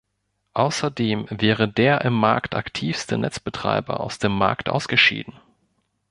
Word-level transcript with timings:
Ausserdem 0.55 1.27
wäre 1.29 1.69
der 1.69 2.01
im 2.01 2.13
Markt 2.13 2.55
aktivste 2.55 3.19
Netzbetreiber 3.19 3.99
aus 3.99 4.17
dem 4.17 4.35
Markt 4.35 4.67
ausgeschieden. 4.67 5.35